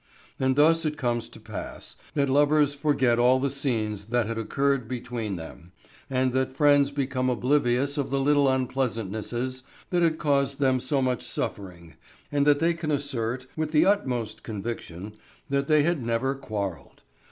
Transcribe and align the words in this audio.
And 0.39 0.55
thus 0.55 0.83
it 0.83 0.97
comes 0.97 1.29
to 1.29 1.39
pass 1.39 1.95
that 2.15 2.27
lovers 2.27 2.73
forget 2.73 3.19
all 3.19 3.39
the 3.39 3.51
"scenes" 3.51 4.05
that 4.05 4.25
had 4.25 4.39
occurred 4.39 4.87
between 4.87 5.35
them, 5.35 5.73
and 6.09 6.33
that 6.33 6.55
friends 6.57 6.89
become 6.89 7.29
oblivious 7.29 7.99
of 7.99 8.09
the 8.09 8.19
little 8.19 8.49
unpleasantnesses 8.49 9.61
that 9.91 10.01
had 10.01 10.17
caused 10.17 10.59
them 10.59 10.79
so 10.79 11.03
much 11.03 11.21
suffering, 11.21 11.93
and 12.31 12.47
that 12.47 12.57
they 12.59 12.73
can 12.73 12.89
assert, 12.89 13.45
with 13.55 13.73
the 13.73 13.85
utmost 13.85 14.41
conviction, 14.41 15.13
that 15.49 15.67
they 15.67 15.83
had 15.83 16.03
never 16.03 16.33
quarrelled. 16.33 17.03